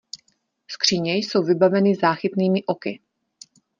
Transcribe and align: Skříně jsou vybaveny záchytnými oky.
Skříně 0.67 1.15
jsou 1.17 1.43
vybaveny 1.43 1.95
záchytnými 1.95 2.63
oky. 2.65 3.01